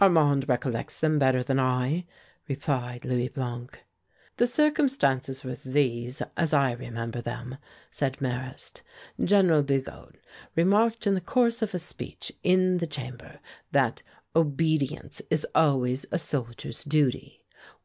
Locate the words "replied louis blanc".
2.46-3.84